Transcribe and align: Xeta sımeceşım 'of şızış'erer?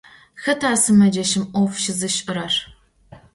Xeta 0.43 0.71
sımeceşım 0.83 1.45
'of 1.55 1.71
şızış'erer? 1.83 2.53